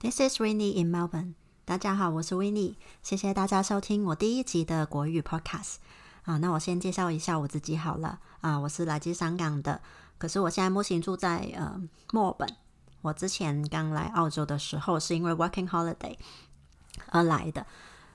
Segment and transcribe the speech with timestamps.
[0.00, 1.34] This is Winnie in Melbourne。
[1.64, 5.78] 大家好，我是 Winnie，谢谢大家收听我第一集的国语 Podcast。
[6.22, 8.20] 啊，那我先介绍一下我自己好了。
[8.40, 9.80] 啊，我是来自香港的，
[10.16, 11.82] 可是我现在目前住在呃
[12.12, 12.48] 墨尔本。
[13.02, 16.16] 我之前刚来澳洲的时候是因为 Working Holiday
[17.08, 17.66] 而来的，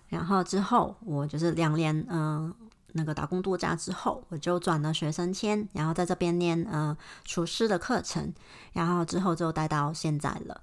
[0.07, 2.55] 然后之后我就是两年嗯
[2.93, 8.33] 那个打工度假之后，我就转了学生签，然后在这边念呃厨师的课程，
[8.71, 10.61] 然后之后就待到现在了。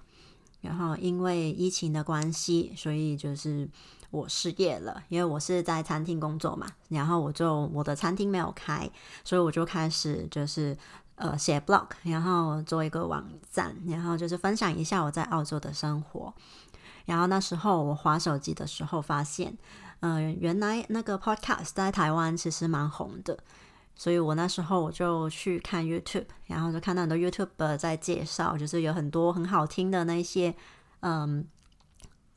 [0.60, 3.68] 然后因为疫情的关系，所以就是
[4.10, 5.02] 我失业了。
[5.08, 8.90] 因为我是在餐厅工作嘛，然后我就我的餐厅没有开，
[9.24, 10.76] 所以我就开始就是
[11.14, 16.32] 呃写 blog，然后做一个网站，然后就是分享一下我在澳洲的生活。
[17.06, 19.56] 然后那时候我划手机的时候发现，
[20.00, 23.38] 嗯，原来那个 podcast 在台湾其实蛮红的。
[24.00, 30.54] 所以我那时候我就去看 YouTube，然后就看到很多 YouTube 在介绍，就是有很多很好听的那些
[31.00, 31.46] 嗯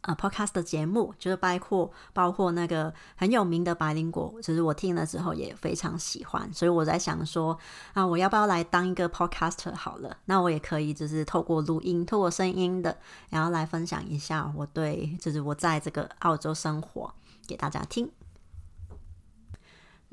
[0.01, 6.51] 呃 Podcast 的节目，就是包括包括那个很有名的白灵果，其实我听了之后也非常喜欢。
[6.51, 7.57] 所以我在想说
[7.93, 10.17] 啊，我要不要来当一个 Podcaster 好了？
[10.25, 12.97] 那我也可以就是透过录音、透过声音的，
[13.29, 17.13] 然后来分享一下我对就是我在这个澳洲生活
[17.47, 18.11] 给大家听。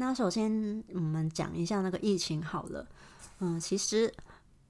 [0.01, 2.87] 那首先我们讲一下那个疫情好了，
[3.41, 4.11] 嗯，其实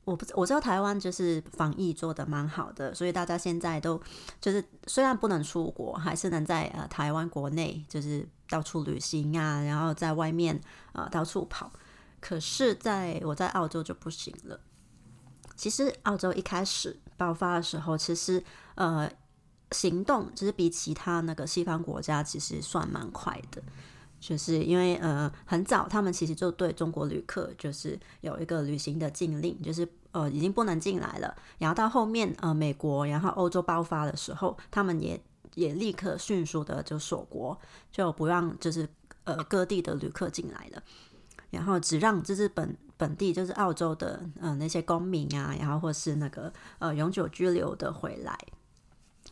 [0.05, 3.99] 我不我知道台湾就是防疫做的蛮好的，所以大家现在都
[4.41, 10.61] 就是虽然不能出国，还是能在呃台湾国内就是到处旅行啊，然后在外面
[10.95, 11.71] 呃到处跑。
[12.19, 14.59] 可是在我在澳洲就不行了。
[15.55, 18.43] 其实澳洲一开始爆发的时候，其实
[18.75, 19.09] 呃
[19.71, 23.63] 行动其实比其他那个西方国家其实算蛮快的。
[24.21, 31.35] 就是因为呃很早，他们其实就对中国旅客就是有一个旅行的禁令，就是呃已经不能进来了。
[31.59, 35.19] 然后到后面呃美国，然后欧洲爆发的时候，他们也
[35.55, 37.59] 也立刻迅速的就锁国，
[37.91, 38.87] 就不让就是
[39.25, 40.83] 呃各地的旅客进来了，
[41.49, 48.39] 然后只让就是本本地就是澳洲的呃那些公民啊，然后或是那个呃永久居留的回来。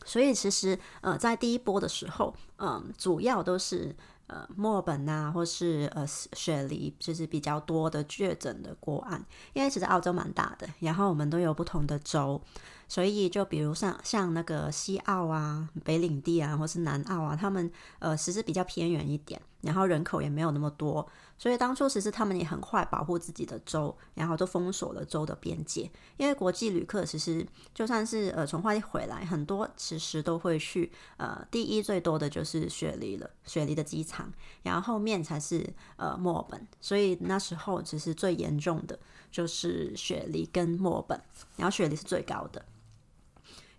[0.06, 3.94] 所以其实呃在第一波的时候，嗯主要都是。
[4.28, 9.22] 呃，墨尔本啊，或是呃雪梨，就是比较多的确诊的国案，
[9.52, 12.40] 因为其实澳洲蛮大的，然后我们都有不同的州。
[12.88, 21.06] 所以，就比如像像那个西澳啊、北领地啊，或是南澳啊，他们呃其实比较偏远一点，然后人口也没有那么多，
[21.36, 25.90] 所以当初其实他们也很快保护自己的州，然后都封锁了州的边界。
[26.16, 34.32] 因为国际旅客其实就算是呃从外地回来，很多其实都会去呃第一最多的就是雪梨了，雪梨的机场，
[34.62, 36.66] 然后后面才是呃墨尔本。
[36.80, 38.98] 所以那时候其实最严重的
[39.30, 41.22] 就是雪梨跟墨尔本，
[41.56, 42.64] 然后雪梨是最高的。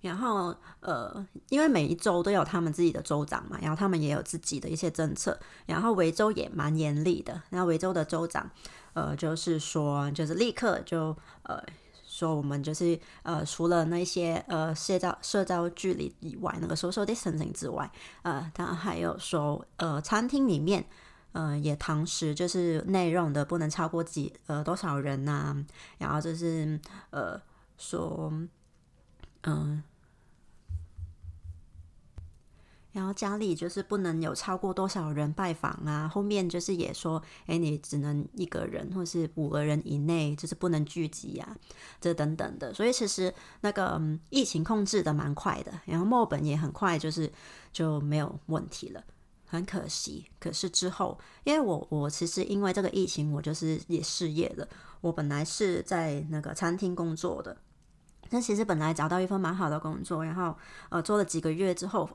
[0.01, 5.37] 然后，呃，因为每一州都有他们自己的州长嘛，然后他们也有自己的一些政策。
[5.65, 8.49] 然后维州也蛮严厉的，然后维州的州长，
[8.93, 11.61] 呃，就是说，就是立刻就呃
[12.07, 20.85] 说，我们就是呃，除了那些呃社交社交距离以外，那个 social distancing 之外，呃，他还有说，呃，餐厅里面，
[21.33, 25.53] 呃，也堂食，就是内容的不能超过几呃多少人呐，
[25.97, 26.79] 然后就是
[27.09, 27.37] 呃
[27.77, 28.31] 说。
[29.43, 29.81] 嗯，
[32.99, 36.05] 然后家里就是不能有超过多少人拜访啊。
[36.05, 41.55] 后面就是也说，哎，你只能一个人，或是五个人以内，就是不能聚集啊，
[42.01, 42.73] 这等等的。
[42.73, 47.31] 所以其实那个疫情控制的蛮快的，然后墨本也很快就是
[47.71, 49.01] 就没有问题了。
[49.45, 54.67] 很可惜，可是之后，因为我我其实因为这个疫情，我就是也失业了。
[54.99, 57.55] 我本来是在那个餐厅工作的。
[58.31, 60.55] 那其实本来找到一份蛮好的工作，然后
[60.89, 62.09] 呃做了几个月之后，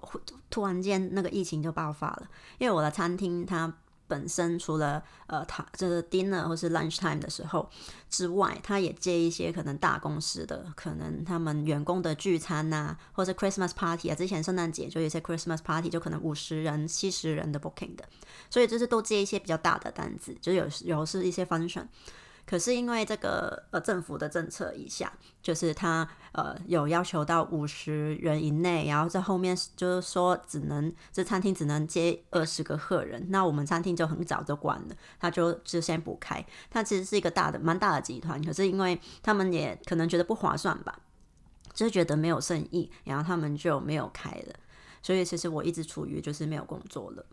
[0.48, 2.28] 突然间那个疫情就爆发了。
[2.58, 3.72] 因为我的餐厅它
[4.06, 7.68] 本身除了呃它就是 dinner 或是 lunch time 的时候
[8.10, 18.04] 之外，它也接一些可能大公司的可能他们员工的聚餐呐，或者 Christmas party 啊，之前圣诞节就有些 Christmas party 就可能五十人、七十人的 booking 的，
[18.50, 21.86] 所以就是都接一些比较大的单子，就有有是一些 function。
[22.46, 25.10] 可是因为这个呃政府的政策以下，
[25.42, 36.44] 就是他呃有要求到五十人以内，然后在后面就是说只能这餐厅只能接二十个客人，那我们餐厅就很早就关了，他就就先不开。
[36.70, 41.00] 他其实是一个大的蛮大的集团，可是因为他们也可能觉得不划算吧，
[41.72, 44.54] 就是觉得没有生意，然后他们就没有开了。
[45.02, 47.24] 所以其实我一直处于就是没有工作了，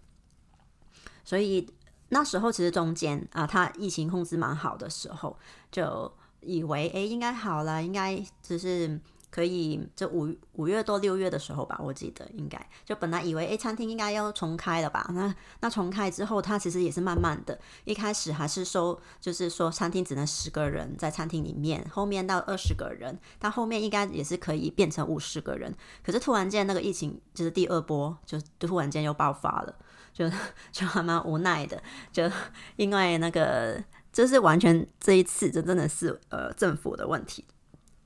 [1.26, 1.70] 所以。
[2.14, 5.38] 那时候其实中间啊，他疫情控制蛮好的时候，
[5.72, 6.12] 就
[6.42, 9.00] 以为哎应该好了，应该只是
[9.30, 15.10] 可以，就五五月多六月的时候吧，我记得应该就本来以为诶餐厅应该要重开了吧？
[15.14, 25.74] 那那重开之后，它其实也是慢慢的，一开始还是收，就是说餐厅只能十个人在餐厅里面，后面到二十个人，到后面应该也是可以变成五十个人。
[26.04, 29.74] 可是突然间那个疫情就是第二波，就突然间又爆发了，
[30.14, 30.30] 就
[30.72, 31.82] 就还蛮无奈的，
[32.12, 32.30] 就
[32.76, 37.46] 因为那个就是完全这一次就真的是呃政府的问题。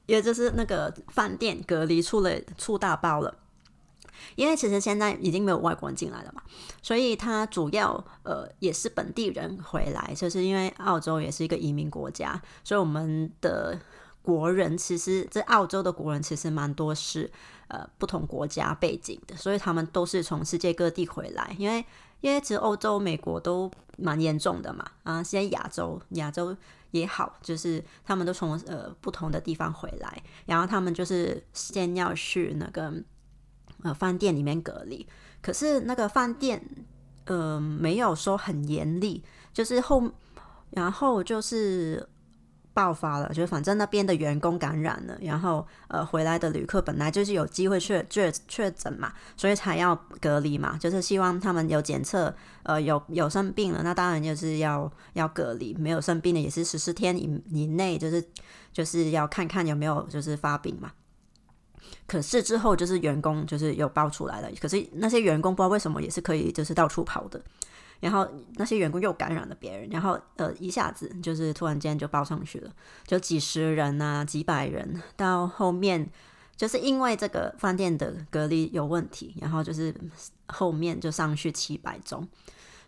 [0.07, 3.35] 因为就是那个饭店隔离出了出大包了，
[4.35, 6.43] 因为其实现在已经没有外国人进来了嘛，
[6.83, 13.79] 所以他主要呃也是本地人回来，就是因为澳洲也是一个移民国家，所以我们的
[14.21, 17.31] 国人其实这澳洲的国人其实蛮多是
[17.67, 21.85] 呃不同国家背景的，所以他们都是从世界各地回来，因为
[22.21, 26.55] 因为其实欧洲、美国都蛮严重的嘛，啊，现在亚洲亚洲。
[26.91, 32.93] 也好，就是他们都从呃不同的地方回来，然后他们就是先要去那个
[33.83, 35.05] 呃饭店里面隔离，
[35.41, 36.63] 可是那个饭店
[37.25, 39.21] 呃没有说很严厉，
[39.51, 40.09] 就是后
[40.69, 42.07] 然后就是。
[42.75, 58.21] 爆发了，就是反正那边的员工感染了，然后呃回来的旅客本来就是有机会确确确诊嘛，所以才要隔离嘛，就是希望他们有检测，呃有有生病了，那当然就是要要隔离，没有生病的也是十四天以以内，就是
[58.73, 60.91] 就是要看看有没有就是发病嘛。
[62.05, 67.41] 可是之后就是员工就是有爆出来了，可是那些员工不知道为什么也是可以就是到处跑的。
[67.99, 72.71] 然后那些员工又感染了别人，然后呃一下子就是突然间就报上去了，
[73.05, 76.09] 就几十人啊，几百人，到后面
[76.55, 79.93] 就是因为这个饭店的隔离有问题，然后就是
[80.47, 82.27] 后面就上去七百宗，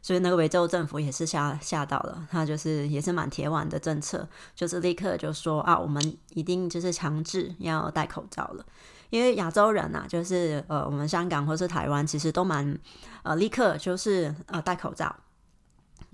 [0.01, 8.65] 所以那个维州政府也是吓吓到了，他就是也是蛮铁腕的政策，就是立刻就说啊，我们一定就是强制要戴口罩了。
[9.09, 12.77] 因为亚洲人呐，就是呃，我们香港或是台湾，其实都蛮
[13.23, 15.15] 呃，立刻就是呃戴口罩，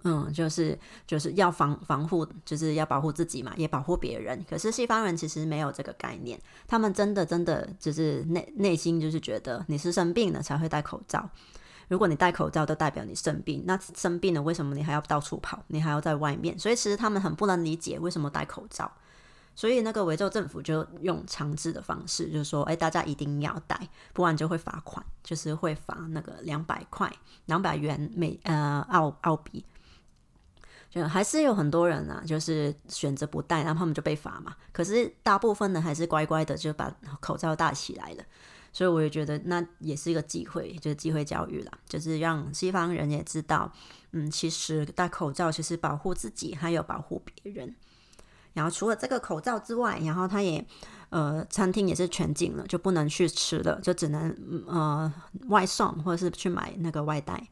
[0.03, 4.43] 嗯，就是就是要防防护，就是要保护自己嘛，也保护别人。
[4.49, 11.29] 可是西方人其实没有这个概念，他们真的真的就是内内心就是觉得你是生病了才会戴口罩。
[11.89, 16.57] 如果你戴口罩，就代表你生病，那生病了为什么你还要到处跑，你还要在外面？
[16.57, 18.91] 所以其实他们很不能理解为什么戴口罩。
[19.55, 23.79] 所以那个维州政府就用强制的方式，就是说，哎，大家一定要戴，
[24.13, 27.11] 不然就会罚款，就是会罚那个两百块，
[27.45, 29.63] 两百元美呃澳澳币。
[30.89, 34.55] 就还是有很多人啊，就是选择不戴，然后他们就被罚嘛。
[34.71, 38.23] 可是大部分呢，还是乖乖的就把口罩戴起来了。
[38.71, 43.71] 所以我也觉得那也是一个机会，就是机会教育啦，就是让西方人也知道，
[44.11, 47.75] 嗯，其实戴口罩其实保护自己，还有保护别人。
[48.53, 50.63] 然后除了这个口罩之外，然后他也，
[51.09, 54.35] 呃，餐厅也是全禁了，就不能去吃了，就只能
[54.67, 55.11] 呃
[55.49, 57.47] 外送或者是去买那个外带。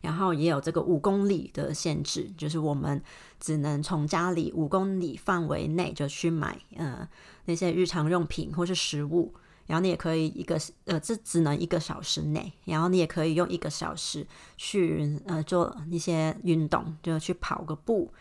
[0.00, 3.02] 然后也有这个五公里的限制，就是我们
[3.40, 7.08] 只能从家里五公里范围内就去买呃
[7.46, 9.32] 那些日常用品或是食物。
[9.66, 14.26] 然后你也可以一个呃，这只能一个小时内，然后你也可以用一个小时
[14.58, 18.12] 去呃做一些运动，就去跑个步。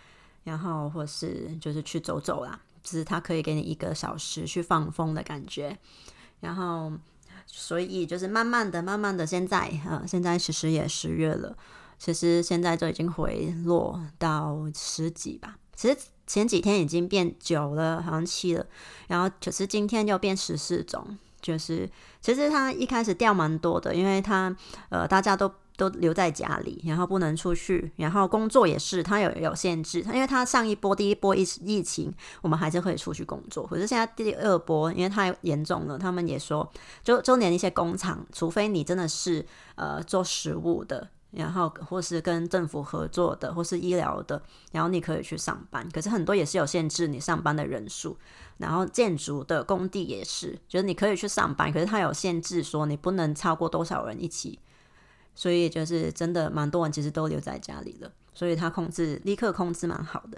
[0.43, 5.77] 然后或是就是去走走啦，就是它可以给你一个小时去放风的感觉。
[6.41, 6.91] 然后
[7.45, 11.55] 所以就是慢慢的、慢慢的，现在呃，现在其实也十月了，
[11.97, 15.57] 其实现在就已经回落到十几吧。
[15.75, 15.97] 其实
[16.27, 18.65] 前几天已经变九了，好像七了。
[19.07, 21.89] 然后可是今天又变十四种，就是
[22.21, 24.55] 其实它一开始掉蛮多的，因为它
[24.89, 25.49] 呃大家都。
[25.75, 30.01] 都留在家里，然后不能出去，然后工作也是，它有有限制。
[30.01, 33.65] 因为它上一波第一波疫疫情，我们还是可以出去工作。
[33.65, 36.69] 可是现在第二波，因为太严重了，他们也说，
[37.03, 45.89] 就就连一些工厂，除非你真的是呃做食物的，然后或是跟政府合作的，或是医疗的，然后你可以去上班。
[45.91, 48.17] 可是很多也是有限制你上班的人数。
[48.57, 54.59] 然后建筑的工地也是，就是你可以去上班，可是它有限制，说你不能超过多少人一起。
[55.35, 60.37] 所以就是真的蛮多人其实都留在家里了，所以他控制立刻控制蛮好的。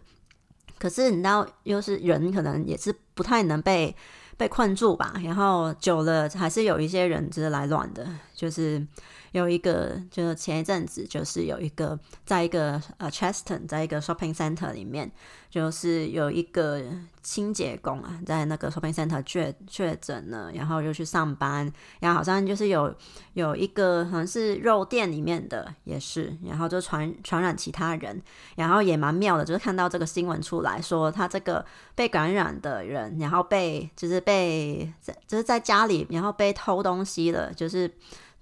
[0.78, 3.96] 可是你知道，又是人可能也是不太能被
[4.38, 5.14] 被困住吧？
[5.24, 8.86] 然后久了还是有一些人就是来乱的，就是
[9.32, 15.10] 有一个，就是前一阵子，就是有一个，在一个呃 Cheston，在一个 shopping center 里面，
[15.50, 16.84] 就是有一个
[17.26, 22.96] 清洁工啊，在那个 shopping center 确确诊了，然后又去上班，然后好像就是有
[23.34, 28.22] 有一个好像是肉店里面的也是，然后就传传染其他人，
[28.56, 31.66] 然后也蛮妙的，就是看到这个新闻出来说，他这个
[31.96, 37.92] 被感染的人，然后被就是被在就是在家里，然后被偷东西了，就是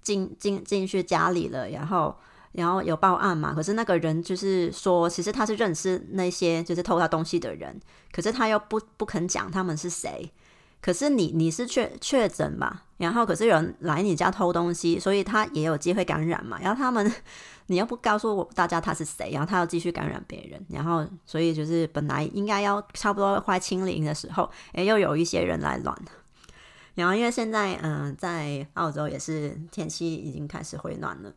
[0.02, 2.14] 进进进去家里了，然后
[2.54, 3.54] 然后有报案嘛？
[3.54, 7.80] 可是那个人就是说，其实他是认识那些就是偷他东西的人，
[8.12, 10.32] 可是他又不不肯讲他们是谁。
[10.82, 12.84] 可是你你是确确诊吧？
[12.98, 16.60] 然后可是有人来你家偷东西，所以他也有机会感染嘛？
[16.62, 17.10] 然后他们
[17.68, 25.98] 你又不告诉我大家他是谁，然后他要继续感染别人，然后所以就是本来应该要差不多快清零的时候，诶，又有一些人来乱。
[26.96, 31.34] 然后因为现在嗯，在澳洲也是天气已经开始回暖了，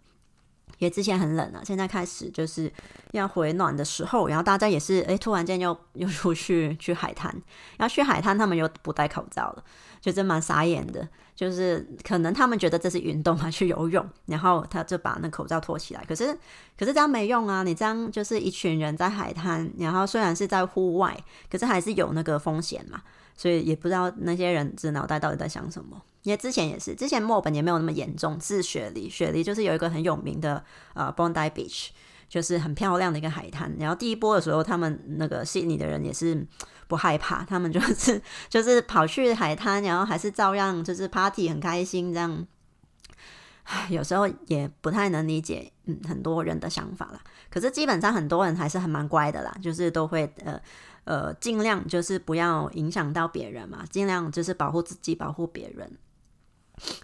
[0.79, 2.73] 也之前很冷了，现在开始就是
[3.13, 7.31] 要回暖的时候，然后大家也是诶，突然间又又出去去海滩，
[7.77, 9.65] 然后去海滩他们又不戴口罩了，
[10.01, 11.07] 就真蛮傻眼的。
[11.35, 16.03] 就是可能他们觉得这是运动嘛，去游泳，然后他就把那口罩脱起来。
[16.09, 16.33] 可是
[16.79, 17.63] 可是这样没用啊！
[17.63, 21.15] 你这样就是一群人在海滩，然后虽然是在户外，
[21.51, 23.03] 可是还是有那个风险嘛。
[23.37, 26.01] 所以也不知道那些人这脑袋到底在想什么。
[26.23, 31.89] 因为之前也是，之前墨本也没有那么严重，是雪梨，雪梨就是有一个很有名的呃 Bondi Beach，
[32.29, 33.75] 就是很漂亮的一个海滩。
[33.79, 36.47] 然后第一波的时候，他们那个悉尼的人也是
[36.87, 42.47] 不害怕，他们就是就是跑去海滩，然后还是照样就是 party 很开心这样。
[43.65, 47.21] 唉，有时候也不太能理解嗯很多人的想法啦。
[47.51, 50.61] 可是基本上很多人还是很蛮乖的啦，就是都会呃。
[51.07, 55.89] 呃，尽量就是不要影响到别人嘛，尽量就是保护自己，保护别人。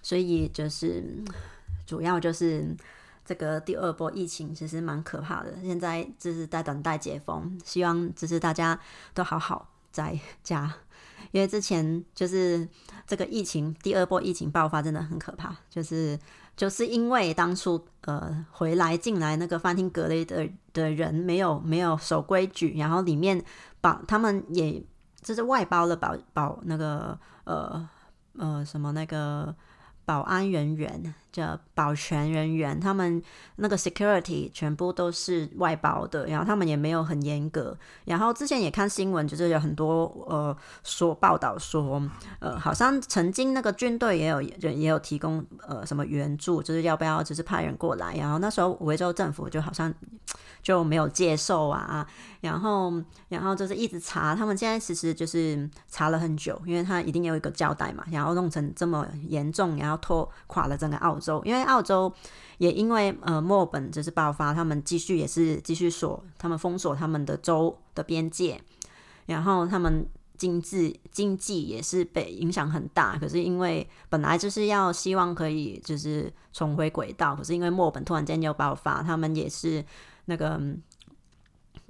[0.02, 1.23] 所以就是
[1.87, 2.76] 主要就是
[3.25, 8.79] 这个第二波疫情其实蛮可怕的，现在就是在等待解封，希望就是大家
[9.14, 10.73] 都好好在家，
[11.31, 12.69] 因为之前就是
[13.07, 16.19] 这个疫情第二波疫情爆发真的很可怕，就是
[16.57, 23.45] 就是因为当初呃回来进来那个饭厅隔离的的人没有没有守规矩，然后里面。
[23.83, 24.81] 保他们也
[25.23, 27.88] 就是外包了保保那个呃
[28.38, 29.52] 呃什么那个
[30.05, 31.12] 保安人员。
[31.33, 33.21] 叫保全人员，他们
[33.57, 37.75] 那个 security 全部都是外包的，然后他们也没有很严格。
[38.05, 42.03] 然后之前也看新闻，就是有很多呃说报道说，
[42.39, 48.15] 呃，好像曾经那个军队也有也也有提供呃什么援助，就是要不要就是派人过来。
[48.17, 49.93] 然后那时候维州政府就好像
[50.62, 52.07] 就没有接受啊。
[52.43, 52.93] 然后
[53.29, 58.05] 然后就是一直查，他们现在其实就是查了很久，因为他一定有一个交代嘛。
[58.11, 61.19] 然后弄成这么严重，然后拖垮了整个澳。
[61.23, 62.12] 州，因为澳洲
[62.59, 68.61] 也因为呃墨尔本就是爆发，他们继续也是继续锁，他们封锁他们的州的边界，
[69.26, 70.05] 然后他们
[70.37, 73.17] 经济经济也是被影响很大。
[73.17, 79.85] 可是因为本来就是要希望可以就是重回轨道，可是因为墨尔本突然间又爆发，他们也是
[80.25, 80.61] 那个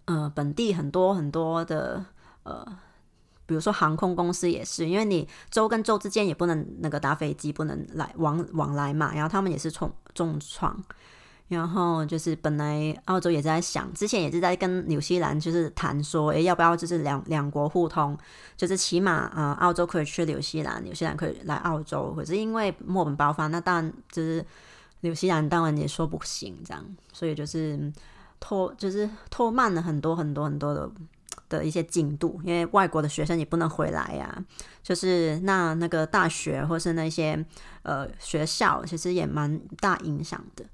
[0.04, 2.04] 呃本地很多很多的
[2.42, 2.64] 呃。
[3.52, 9.12] 比如说航空公司也是，因为你州跟州之间也不能那个搭飞机，不能来往往来嘛。
[9.14, 10.74] 然后他们也是重重创，
[11.48, 18.16] 然后就是本来澳洲也在想，之前也是在跟纽西兰就是谈说，诶，要不要就是两两国互通，
[18.56, 22.14] 就是起码啊，澳洲可以去纽西兰，纽西兰可以来澳洲。
[22.16, 24.42] 可是因为墨本爆发，那当然就是
[25.00, 26.82] 纽西兰当然也说不行这样，
[27.12, 27.92] 所以就是
[28.40, 30.90] 拖就是拖慢了很多很多很多的。
[31.56, 34.44] 的一些进度，因为外国的学生也不能回来呀。
[34.82, 37.44] 就是那那个大学或是那些
[37.82, 40.64] 呃学校，其实也蛮大影响的，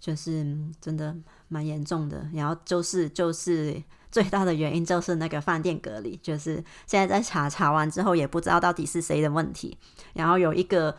[0.00, 0.44] 就是
[0.80, 1.14] 真的
[1.48, 2.28] 蛮严重的。
[2.34, 9.78] 然后就是就是最大的原因就是那个饭店隔离，就是现在在查查完之后也不知道到底是谁的问题。
[10.12, 10.96] 然后有一个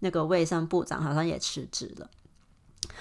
[0.00, 2.10] 那个卫生部长好像也辞职了，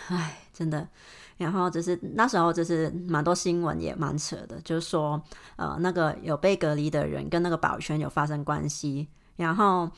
[0.08, 0.88] 唉，真的。
[1.38, 5.22] 然后就是那时候就是蛮多新闻也蛮扯的，就是说
[5.56, 9.90] 呃那个有被隔离的人跟那个保全有发生关系，然后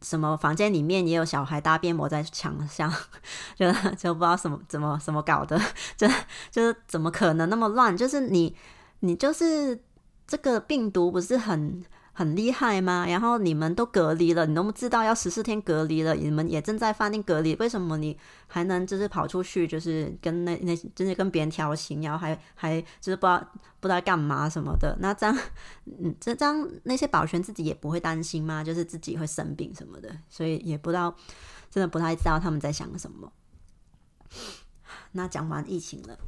[0.00, 2.92] 什么房间里面也有小孩大便抹在墙上，
[3.54, 5.60] 就就不知道什么怎么怎么搞的，
[5.96, 6.08] 就
[6.50, 7.96] 就是怎么可能那么乱？
[7.96, 8.56] 就是你
[9.00, 9.82] 你就是
[10.26, 11.84] 这个病毒不是很。
[12.18, 13.06] 很厉害吗？
[13.06, 23.38] 然后你们都隔离了，你都不知道要十四天隔离了，你们也正在饭店隔离，为什么你还能就是跑出去，就是跟那那就是跟别人调情，然后还还就是不知道
[23.78, 24.96] 不知道干嘛什么的？
[24.98, 25.38] 那这样，
[25.86, 28.64] 嗯，这这样那些保全自己也不会担心吗？
[28.64, 31.14] 就是自己会生病什么的，所以也不知道，
[31.70, 33.32] 真的不太知道他们在想什么。
[35.12, 36.18] 那讲完疫情了。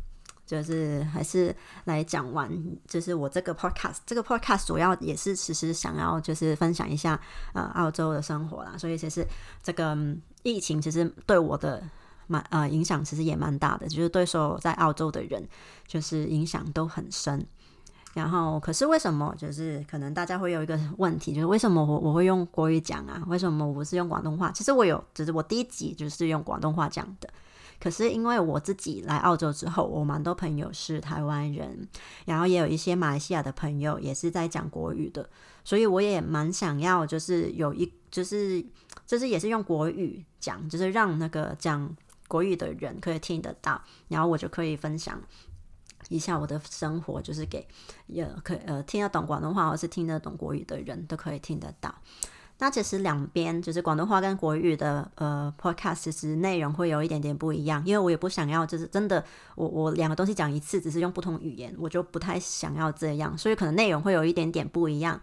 [0.50, 1.54] 就是还是
[1.84, 2.50] 来讲完，
[2.88, 7.20] 就是我这个 podcast，这个 podcast 主要也是其实想要就是分享一下
[7.54, 9.24] 呃澳洲的生活啦，所以其实
[9.62, 9.96] 这个
[10.42, 11.80] 疫情其实对我的
[12.26, 15.48] 蛮呃影响其实也蛮大的，就是对所有在澳洲的人
[15.86, 17.46] 就是影响都很深。
[18.12, 23.22] 然后可是为什么就是可能大家会有一个问题，就是为什么我我会用国语讲啊？
[23.28, 24.50] 为什么我不是用广东话？
[24.50, 27.30] 其实我有，就是我第一集就是用广东话讲的。
[27.80, 31.88] 可是因为我自己来澳洲之后，我蛮多朋友是台湾人，
[32.26, 35.28] 然后也有一些马来西亚的朋友也是在讲国语的，
[35.64, 38.64] 所以我也蛮想要，就是有一，就是
[39.06, 41.96] 就是也是用国语讲，就是让那个讲
[42.28, 45.18] 国语的人可以听得到，然后我就可以分享
[46.10, 47.66] 一下我的生活，就是给
[48.06, 51.94] 也可呃听得懂广东话或是听得懂国语的人都可以听得到。
[52.60, 59.24] 那其实两边就是广东话跟国语的呃 podcast，其实内容会有一点点不一样，因为我也不想要就是真的
[59.56, 65.18] 我我两个东西讲一次，只是用不同语言，我就不太想要这样，所以可能内容会有一点点不一样。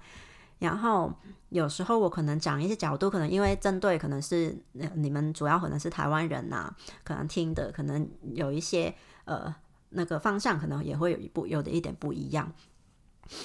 [0.59, 1.13] 然后
[1.49, 4.57] 有时候我可能讲一些角度，可能因为针对可能是
[4.95, 8.91] 你们主要可能是台湾人呐，可能听的可能有一些
[9.25, 9.53] 呃
[9.89, 12.51] 那个方向，可能也会有一部有的一点不一样。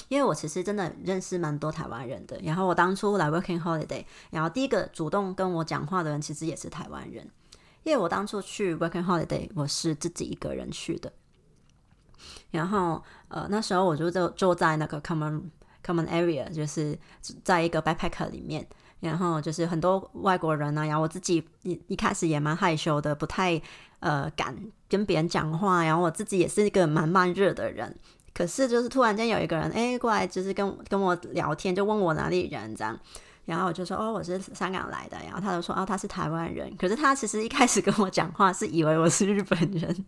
[0.08, 7.28] 因为我其实真的认识蛮多台湾人的，然后我当初来 Working Holiday，然后第一个主动跟我讲话的人其实也是台湾人，
[7.82, 11.12] 因为我当初去 Working Holiday 我是自己一个人去的，
[12.50, 15.42] 然后呃那时候我就就坐在那个 Common
[15.84, 16.98] Common Area，就是
[17.42, 18.66] 在一个 Backpacker 里面，
[19.00, 23.60] 然后就是很多外国人呢，然后我自己一一开始也蛮害羞的，不太
[24.00, 24.56] 呃敢
[24.88, 27.98] 跟别人讲话，然后我自己也是一个蛮慢热的人。
[28.34, 32.98] 可是就是突然间有一个人哎过来，就是跟跟我聊天，就问我哪里人这样，
[33.44, 40.04] 然后我就说哦我是香港来的，然后他就说哦他是台湾人，可是他其实一开始跟我讲话是以为我是日本人，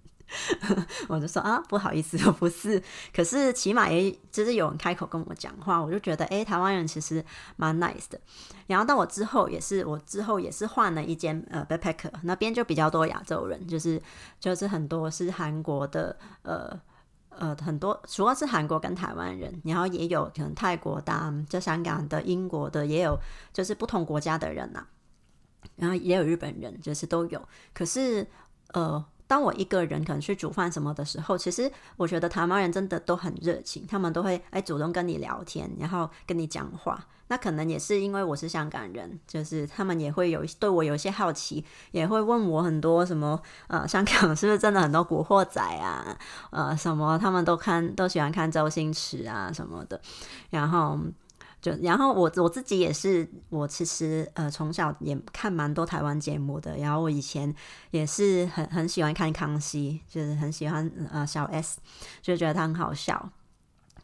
[1.08, 2.82] 我就说啊不好意思我不是，
[3.14, 7.22] 可是起码也就是有人开口跟我讲话，我就觉得哎台湾人其实
[7.56, 8.18] 蛮 nice 的，
[8.66, 14.00] 然后到我之后也是我之后也是换了一间呃 backpacker 那边就比较多亚洲人，就是
[14.40, 16.80] 就是很多是韩国的呃。
[17.38, 23.18] 呃，很多主要是韩国跟台湾人，然后也有可能泰国的、就香港的、英国的，也有
[23.52, 24.84] 就是不同国家的人呐，
[25.76, 27.48] 然后也有日本人，就是都有。
[27.72, 28.26] 可是，
[28.72, 29.04] 呃。
[29.26, 37.06] 当我一个人可能去煮饭什么的时候，其实我觉得台湾人真的都很热情，他们都会哎主动跟你聊天，然后跟你讲话。
[37.28, 46.16] 那可能也是因为我是香港人，就是他们也会有对我有一些好奇，也会问我很多什么 呃，香港是不是真的很多古惑仔啊？
[46.50, 50.00] 呃，什么他们都看都喜欢看周星驰啊什么的，
[50.50, 50.98] 然后。
[51.64, 57.54] 就然后我我自己也是，我其实呃从小也看蛮多台湾节目的，然后我以前
[57.90, 61.78] 也是很很喜欢看康熙，就是很喜欢呃小 S，
[62.20, 63.30] 就觉得他很好笑。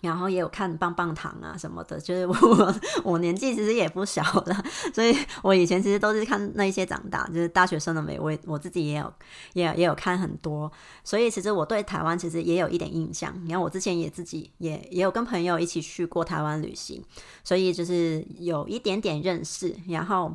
[0.02, 9.12] 然后也有看棒棒糖啊什么的，就是我 我年纪其实也不小了， 所以我以前其实都是看那一些长大，就是大学生的美味，我自己也有
[9.52, 10.70] 也也有看很多，
[11.04, 13.34] 所以其实我对台湾其实也有一点印象。
[13.44, 17.02] 你看我之前也自己也也有跟朋友一起去过台湾旅行，
[17.44, 20.34] 所以就是有一点点认识，然后。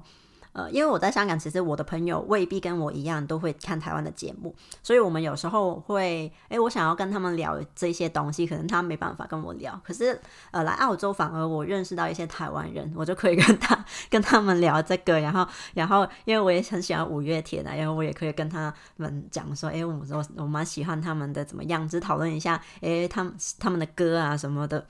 [0.56, 9.78] 呃，因为我在香港，其实我的朋友未必跟我一样都会看台湾的节目，所以我们有时候会，哎，我想要跟他们聊这些东西，可能他没办法跟我聊。
[9.84, 10.18] 可是，
[10.52, 24.88] 呃，来澳洲反而我认识到一些台湾人，我就可以跟他跟他们聊这个，然后，然后，因为我也很喜欢五月天啊，然后我也可以跟他们讲说，哎，我我我蛮喜欢他们的怎么样，只讨论一下，哎，他们他们的歌啊什么的，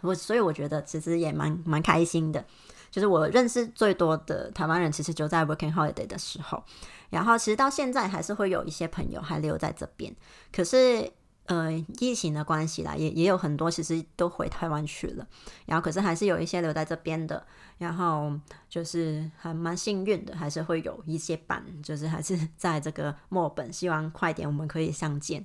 [0.00, 2.42] 我所以我觉得其实也蛮蛮开心的。
[2.90, 6.62] 就是我认识最多的台湾人，其实就在 Working Holiday 的时候，
[7.10, 10.14] 然后其实到现在还是会有一些朋友还留在这边。
[10.52, 11.10] 可是，
[11.46, 15.26] 呃，疫情的关系啦，也也有很多其实都回台湾去了。
[15.66, 17.46] 然后，可是还是有一些留在这边的。
[17.78, 18.32] 然后
[18.70, 25.44] 就是还蛮幸运的，还是会有一些班，就是还是在这个墨本，希望快点我们可以相见。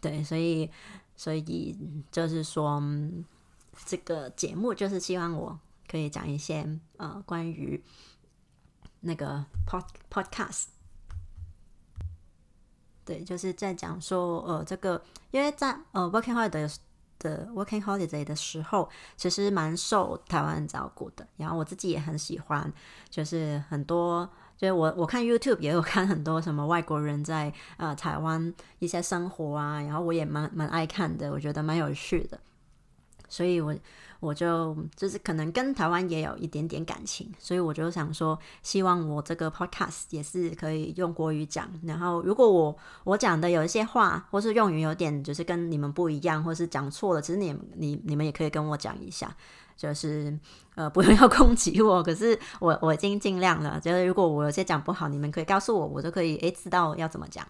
[0.00, 0.70] 对，所以，
[1.16, 1.76] 所以
[2.12, 2.80] 就是说，
[3.84, 5.58] 这个节目就是希望我。
[5.88, 6.66] 可以讲一些
[6.96, 7.82] 呃关于
[9.00, 10.64] 那个 pod podcast，
[13.04, 16.70] 对，就是在讲说呃这个，因为在呃 working hard 的
[17.18, 21.26] 的 working holiday 的时候，其实蛮受台湾照顾的。
[21.36, 22.72] 然后我自己也很喜欢，
[23.10, 32.40] 就是很多，就是我我看 YouTube 也有看很多什么外国人在呃台湾一些生活啊，然后我也蛮蛮爱看的，我觉得蛮有趣的。
[33.34, 33.74] 所以，我
[34.20, 41.68] 我就就是可能跟台湾也有一点点感情，所以我就想说，希望我这个 podcast 也是可以用国语讲。
[41.82, 49.36] 然后，如果我我讲的有一些话，或是用语有点就是跟你们不一样，或是讲错了，其实你你你们也可以跟我讲一下，
[49.76, 50.38] 就是
[50.76, 52.00] 呃 不用要攻击我。
[52.00, 57.44] 可是我我已经尽量了，就是如果我有些讲不好，你们可以告诉我，我就可以诶知道要怎么讲。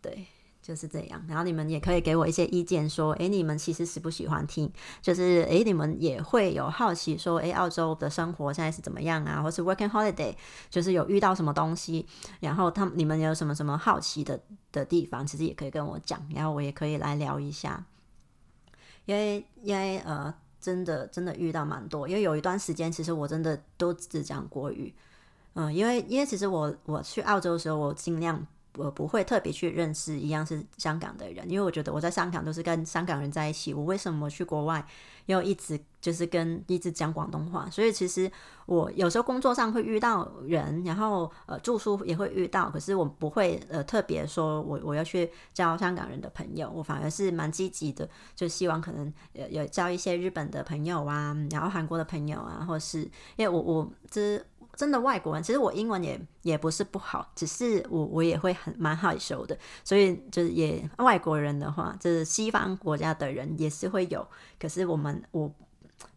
[0.00, 0.26] 对。
[0.62, 4.72] 就是这样，然后你们也可以给我一些意见，说，诶，你们其实喜不喜欢听？
[5.02, 9.42] 就是，诶，你们也会有好奇，说，诶，澳洲的生活现在是怎么样啊？
[9.42, 10.32] 或是 working holiday，
[10.70, 12.06] 就是有遇到什么东西，
[12.38, 17.84] 然后他们你们有什么什么好奇的的地方，其实也可以跟我讲，然后我也可以来聊一下。
[19.06, 24.94] 因为，因为，呃，真的真的遇到蛮多，因为有一段时间，其实我真的都只讲国语，
[25.54, 28.46] 嗯，因为，因为其实我我去澳洲的时候，我尽量。
[28.76, 33.74] 我不会特别去认识一样是香港的人，因为我觉得我在香港都是跟香港人在一起。
[33.74, 34.84] 我为什么去国外
[35.26, 37.68] 又一直就是跟一直讲广东话？
[37.70, 38.30] 所以其实
[38.66, 53.02] 我有时候工作上会遇到人，然后呃住宿也会遇到，可是我不会呃特别说我我要去交香港人的朋友，我反而是蛮积极的，就希望可能有有交一些日本的朋友啊，然后韩国的朋友啊，或是
[53.36, 54.42] 因为我我这。
[54.74, 64.26] 真的外国人，其实我英文也也不是不好，只是我我也会很蛮害羞的，所以就是也外国人的话，就是西方国家的人也是会有，
[64.58, 65.52] 可是我们我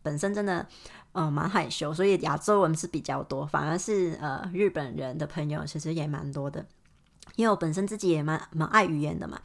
[0.02, 0.66] 本身真的
[1.12, 6.66] 嗯蛮害羞，所以亚洲人是比较多，反而是呃日本人的朋友其实也蛮多的，
[7.36, 9.38] 因为我本身自己也蛮蛮爱语言的嘛，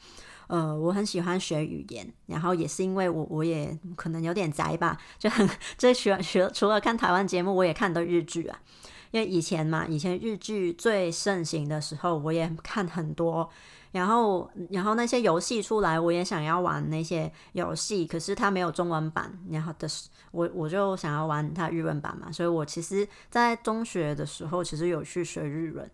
[0.46, 8.60] 呃我很喜欢学语言，然后也是因为我我也可能有点宅吧，就很 就学学除了看台湾节目，我也看的日剧啊。
[9.10, 13.48] 因为以前嘛，以前日剧最盛行的时候，我也看很多。
[13.92, 19.36] 然后，然后那些游戏出来，我也想要玩那些游戏，可是它没有中文版。
[19.50, 19.88] 然后的，
[20.30, 22.30] 我我就想要玩它日文版嘛。
[22.30, 25.90] 所以我其实，在中学的时候，其实有去学日文。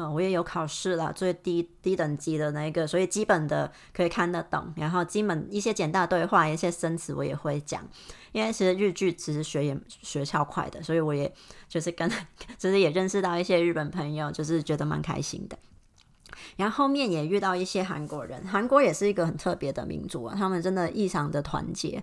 [0.00, 7.84] 嗯，我也有考试了，最低低等级的那一个，所以基本的可以看得懂，然后基本一些简单对话、一些生词我也会讲。
[8.30, 11.34] 因为其实日剧其实学也学超快的，所以我也
[11.68, 12.08] 就是跟，
[12.56, 15.58] 就是也认识到一些日本朋友，就是觉得蛮开心的。
[16.56, 22.00] 然后后面也遇到一些韩国人，韩国也是一个很特别的民族啊，他们真的异常的团结，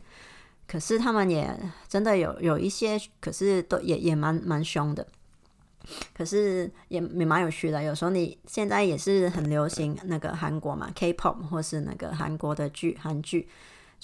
[0.68, 5.08] 可是他们也真的有有一些，可是都也也蛮蛮凶的。
[6.14, 13.48] 可是也也蛮有趣的，有时候你现在也是很流行那个韩国嘛，K-pop 或是那个韩国的剧，韩剧，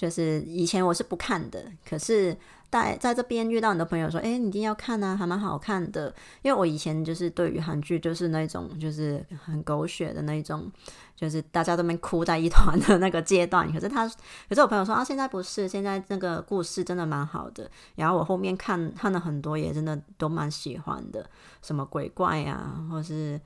[0.02, 2.36] 就是以前我是不看的，可是。
[2.72, 6.08] 在在这边遇到很多朋友说，哎，你一定要看啊，还蛮好看的。
[6.42, 10.72] 因为我以前就是对于韩剧就是那种就是很狗血的那种，
[11.14, 13.70] 就是大家都没哭在一团的那个阶段。
[13.74, 14.08] 可是他，
[14.48, 17.70] 可是我朋友说啊，现在不是，现在那个故事真的蛮好的。
[17.96, 21.30] 然后我后面看看了很多，也真的都蛮喜欢的，
[21.62, 23.38] 什么鬼怪呀，或是。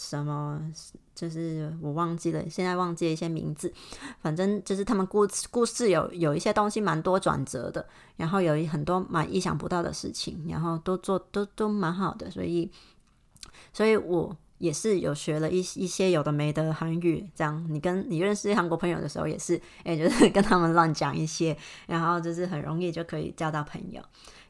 [0.00, 0.58] 什么？
[1.14, 3.70] 就是我忘记了，现在忘记了一些名字。
[4.22, 7.86] 反正就是他们故故事有有一些东西蛮多转折的，
[8.16, 12.30] 然后有很多蛮意想不到的事情，然后都做都都蛮好的。
[12.30, 12.70] 所以，
[13.74, 17.28] 所以我也是有学了一一些有的没的韩语。
[17.34, 21.56] 这样，你跟你认识韩国朋友的时候，也是哎，就是跟他们乱讲一些，
[21.88, 24.00] 然后就是很容易就可以交到朋友。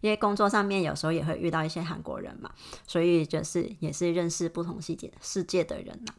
[0.03, 2.51] 因为工作上面有时候也会遇到一些韩国人嘛，
[2.87, 6.13] 所以就是也是认识不同世界世界的人呐。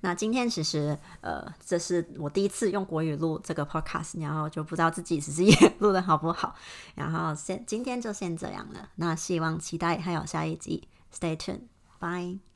[0.00, 6.56] 那今天其实呃，这是我第一次用国语录这个 podcast，然后就不知道自己其实也录的好不好。
[6.94, 12.47] 然后先今天就先这样了，那希望期待还有下一集，Stay tuned，bye。